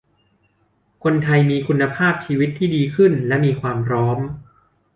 [1.03, 4.19] คนไทยมีคุณภาพชีวิตที่ดีขึ้นและมีความพร้อม